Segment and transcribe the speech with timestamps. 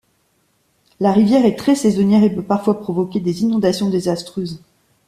[0.99, 4.59] La rivière est très saisonnière et peut parfois provoquer des inondations désastreuses.